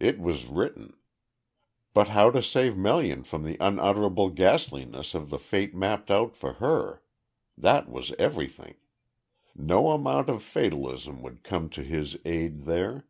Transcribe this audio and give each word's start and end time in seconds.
"It 0.00 0.18
was 0.18 0.46
written." 0.46 0.96
But 1.92 2.08
how 2.08 2.30
to 2.30 2.42
save 2.42 2.78
Melian 2.78 3.24
from 3.24 3.42
the 3.44 3.58
unutterable 3.60 4.30
ghastliness 4.30 5.14
of 5.14 5.28
the 5.28 5.38
fate 5.38 5.74
mapped 5.74 6.10
out 6.10 6.34
for 6.34 6.54
her? 6.54 7.02
That 7.58 7.86
was 7.86 8.10
everything. 8.18 8.76
No 9.54 9.90
amount 9.90 10.30
of 10.30 10.42
fatalism 10.42 11.20
would 11.20 11.44
come 11.44 11.68
to 11.68 11.82
his 11.82 12.16
aid 12.24 12.62
there. 12.62 13.06